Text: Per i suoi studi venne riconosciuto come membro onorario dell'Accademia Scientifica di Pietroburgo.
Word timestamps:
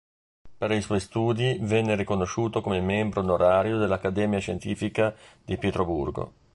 Per 0.57 0.71
i 0.71 0.81
suoi 0.81 0.99
studi 0.99 1.59
venne 1.61 1.95
riconosciuto 1.95 2.59
come 2.61 2.81
membro 2.81 3.19
onorario 3.21 3.77
dell'Accademia 3.77 4.39
Scientifica 4.39 5.13
di 5.45 5.57
Pietroburgo. 5.59 6.33